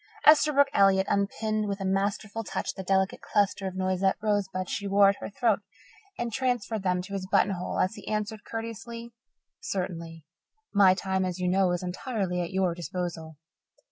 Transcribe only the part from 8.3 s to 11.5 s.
courteously: "Certainly. My time, as you